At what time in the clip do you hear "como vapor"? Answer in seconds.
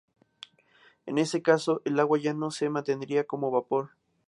3.27-3.91